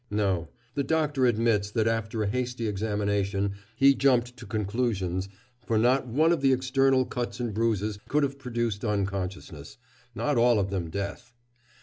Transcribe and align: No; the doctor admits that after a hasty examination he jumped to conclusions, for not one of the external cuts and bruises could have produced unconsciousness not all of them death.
No; 0.09 0.49
the 0.73 0.83
doctor 0.83 1.27
admits 1.27 1.69
that 1.69 1.87
after 1.87 2.23
a 2.23 2.27
hasty 2.27 2.67
examination 2.67 3.53
he 3.75 3.93
jumped 3.93 4.35
to 4.37 4.47
conclusions, 4.47 5.29
for 5.63 5.77
not 5.77 6.07
one 6.07 6.31
of 6.31 6.41
the 6.41 6.53
external 6.53 7.05
cuts 7.05 7.39
and 7.39 7.53
bruises 7.53 7.99
could 8.09 8.23
have 8.23 8.39
produced 8.39 8.83
unconsciousness 8.83 9.77
not 10.15 10.39
all 10.39 10.57
of 10.57 10.71
them 10.71 10.89
death. 10.89 11.35